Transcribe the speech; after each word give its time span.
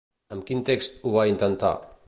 Amb 0.35 0.45
quin 0.47 0.63
text 0.71 0.97
ho 1.03 1.13
va 1.19 1.27
intentar? 1.35 1.75